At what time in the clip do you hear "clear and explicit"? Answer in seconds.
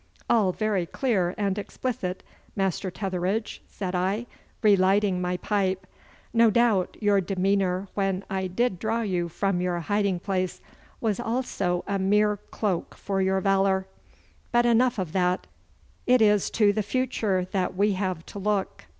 0.87-2.23